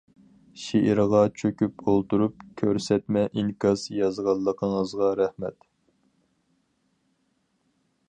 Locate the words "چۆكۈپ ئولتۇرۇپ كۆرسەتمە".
1.41-3.25